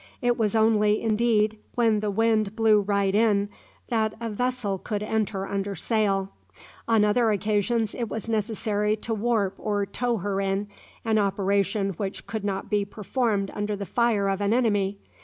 It 0.19 0.35
was 0.35 0.55
only, 0.55 0.99
indeed, 0.99 1.59
when 1.75 1.99
the 1.99 2.09
wind 2.09 2.55
blew 2.55 2.81
right 2.81 3.13
in, 3.13 3.49
that 3.89 4.15
a 4.19 4.31
vessel 4.31 4.79
could 4.79 5.03
enter 5.03 5.45
under 5.45 5.75
sail. 5.75 6.31
On 6.87 7.05
other 7.05 7.29
occasions, 7.29 7.93
it 7.93 8.09
was 8.09 8.27
necessary 8.27 8.95
to 8.95 9.13
warp 9.13 9.53
or 9.59 9.85
tow 9.85 10.17
her 10.17 10.41
in 10.41 10.69
an 11.05 11.19
operation 11.19 11.91
which 11.97 12.25
could 12.25 12.43
not 12.43 12.67
be 12.67 12.83
performed 12.83 13.51
under 13.53 13.75
the 13.75 13.85
fire 13.85 14.27
of 14.27 14.41
an 14.41 14.53
enemy. 14.53 14.97